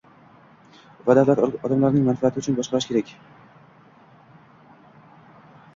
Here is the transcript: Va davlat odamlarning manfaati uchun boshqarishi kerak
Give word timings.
Va 1.09 1.15
davlat 1.19 1.43
odamlarning 1.69 2.07
manfaati 2.07 2.43
uchun 2.43 2.59
boshqarishi 2.61 2.91
kerak 2.93 3.13